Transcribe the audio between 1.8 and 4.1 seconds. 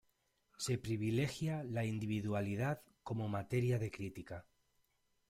individualidad como materia de